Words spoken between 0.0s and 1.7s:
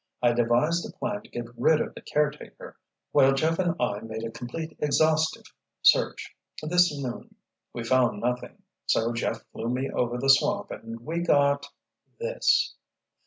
I devised a plan to get